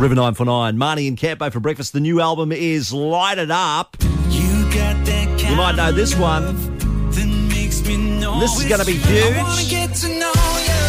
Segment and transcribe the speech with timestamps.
[0.00, 0.76] River 949.
[0.78, 1.92] Marnie and Campo for breakfast.
[1.92, 3.98] The new album is Light It Up.
[4.30, 6.56] You got that You might know this one.
[7.12, 9.36] that makes me know This is gonna be huge.
[9.36, 10.32] wanna get to know
[10.64, 10.80] you.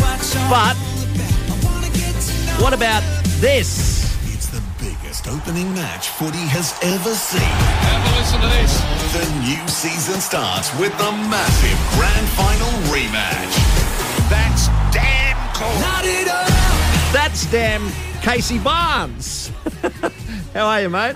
[0.00, 0.16] What
[0.48, 0.76] But about.
[1.62, 3.02] Wanna get to know what about
[3.36, 4.08] this?
[4.32, 7.42] It's the biggest opening match footy has ever seen.
[7.42, 8.80] Have a listen to this.
[9.12, 12.53] The new season starts with the massive grand final
[17.54, 17.88] damn
[18.20, 19.48] Casey Barnes.
[20.54, 21.14] How are you, mate?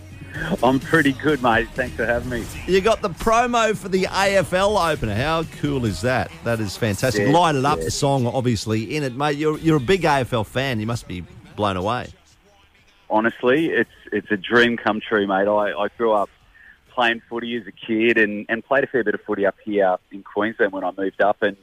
[0.62, 1.68] I'm pretty good, mate.
[1.74, 2.46] Thanks for having me.
[2.66, 5.14] You got the promo for the AFL opener.
[5.14, 6.30] How cool is that?
[6.44, 7.26] That is fantastic.
[7.26, 7.84] Yeah, Light it up, yeah.
[7.84, 9.36] the song obviously in it, mate.
[9.36, 10.80] You're you're a big AFL fan.
[10.80, 11.22] You must be
[11.54, 12.08] blown away.
[13.10, 15.48] Honestly, it's it's a dream come true, mate.
[15.48, 16.30] I, I grew up
[16.94, 19.98] playing footy as a kid and, and played a fair bit of footy up here
[20.12, 21.42] in Queensland when I moved up.
[21.42, 21.58] And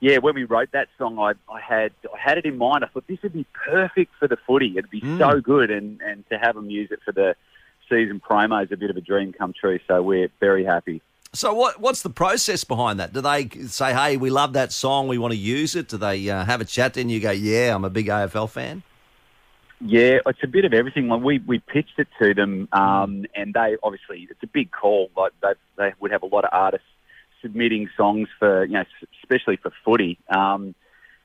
[0.00, 2.84] yeah, when we wrote that song, I, I had I had it in mind.
[2.84, 4.74] I thought this would be perfect for the footy.
[4.76, 7.34] It'd be so good, and, and to have them use it for the
[7.88, 9.80] season promo is a bit of a dream come true.
[9.88, 11.02] So we're very happy.
[11.32, 13.12] So what what's the process behind that?
[13.12, 15.08] Do they say, "Hey, we love that song.
[15.08, 15.88] We want to use it"?
[15.88, 16.94] Do they uh, have a chat?
[16.94, 18.82] Then you go, "Yeah, I'm a big AFL fan."
[19.80, 21.08] Yeah, it's a bit of everything.
[21.08, 25.10] Like we, we pitched it to them, um, and they obviously it's a big call.
[25.16, 26.86] Like they they would have a lot of artists
[27.42, 28.84] submitting songs for you know,
[29.22, 30.18] especially for footy.
[30.28, 30.74] Um,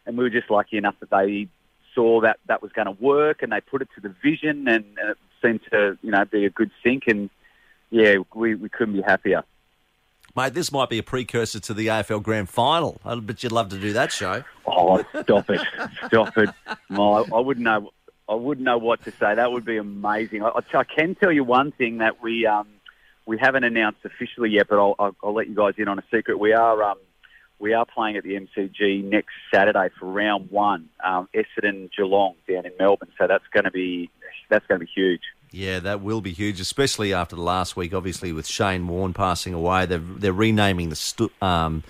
[0.05, 1.47] and we were just lucky enough that they
[1.95, 4.85] saw that that was going to work, and they put it to the vision, and,
[4.97, 7.03] and it seemed to you know be a good sync.
[7.07, 7.29] And
[7.89, 9.43] yeah, we, we couldn't be happier.
[10.35, 12.99] Mate, this might be a precursor to the AFL Grand Final.
[13.05, 14.43] I bet you'd love to do that show.
[14.65, 15.61] Oh, stop it,
[16.07, 16.49] stop it!
[16.89, 17.91] My, I wouldn't know.
[18.27, 19.35] I wouldn't know what to say.
[19.35, 20.43] That would be amazing.
[20.43, 22.67] I, I I can tell you one thing that we um,
[23.25, 26.03] we haven't announced officially yet, but I'll, I'll, I'll let you guys in on a
[26.11, 26.39] secret.
[26.39, 26.97] We are um,
[27.59, 32.65] we are playing at the MCG next Saturday for round one, um, Essendon Geelong down
[32.65, 33.09] in Melbourne.
[33.17, 34.09] So that's going to be
[34.49, 35.21] that's going to be huge.
[35.51, 37.93] Yeah, that will be huge, especially after the last week.
[37.93, 41.83] Obviously, with Shane Warne passing away, they're they're renaming the stu- um,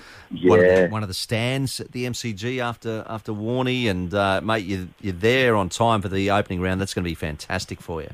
[0.44, 4.42] one, of the, one of the stands at the MCG after after Warney, and uh,
[4.44, 6.82] mate, you you're there on time for the opening round.
[6.82, 8.12] That's going to be fantastic for you.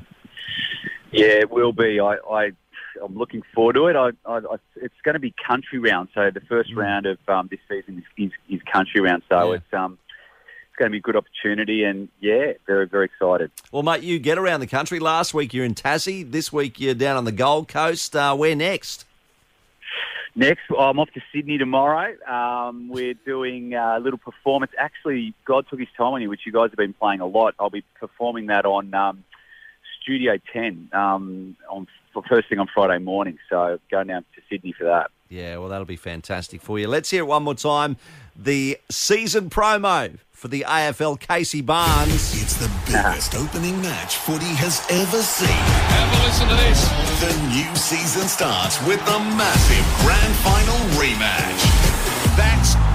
[1.10, 1.98] Yeah, it will be.
[1.98, 2.52] I, I
[3.02, 3.96] I'm looking forward to it.
[3.96, 6.08] I, I, I it's going to be country round.
[6.14, 9.22] So the first round of um, this season is, is, is country round.
[9.28, 9.56] So Yeah.
[9.56, 9.98] it's um
[10.68, 13.50] it's going to be a good opportunity, and yeah, very very excited.
[13.72, 14.98] Well, mate, you get around the country.
[15.00, 16.30] Last week you're in Tassie.
[16.30, 18.14] This week you're down on the Gold Coast.
[18.16, 19.04] Uh, where next?
[20.36, 22.14] Next, I'm off to Sydney tomorrow.
[22.24, 24.70] Um, we're doing a little performance.
[24.78, 27.54] Actually, God took his time on you, which you guys have been playing a lot.
[27.58, 29.24] I'll be performing that on um,
[30.00, 31.88] Studio 10 um, on
[32.28, 33.38] first thing on Friday morning.
[33.48, 35.10] So going down to Sydney for that.
[35.28, 36.88] Yeah, well, that'll be fantastic for you.
[36.88, 37.96] Let's hear it one more time.
[38.36, 42.42] The season promo for the AFL Casey Barnes.
[42.42, 45.48] It's the biggest opening match footy has ever seen.
[45.48, 46.88] Have a listen to this.
[47.20, 51.60] The new season starts with the massive grand final rematch.
[52.36, 52.89] That's damn cool.